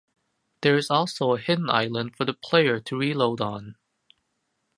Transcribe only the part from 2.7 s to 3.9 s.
to reload on.